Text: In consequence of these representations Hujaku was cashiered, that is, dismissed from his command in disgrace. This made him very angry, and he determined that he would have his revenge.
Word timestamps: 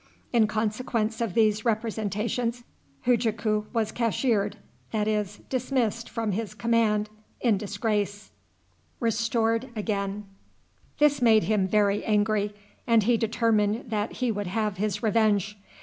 In 0.33 0.47
consequence 0.47 1.21
of 1.21 1.35
these 1.35 1.63
representations 1.63 2.63
Hujaku 3.05 3.67
was 3.71 3.91
cashiered, 3.91 4.57
that 4.91 5.07
is, 5.07 5.41
dismissed 5.47 6.09
from 6.09 6.31
his 6.31 6.55
command 6.55 7.07
in 7.39 7.55
disgrace. 7.55 8.31
This 8.99 9.21
made 11.21 11.43
him 11.43 11.67
very 11.67 12.03
angry, 12.03 12.55
and 12.87 13.03
he 13.03 13.15
determined 13.15 13.91
that 13.91 14.13
he 14.13 14.31
would 14.31 14.47
have 14.47 14.77
his 14.77 15.03
revenge. 15.03 15.55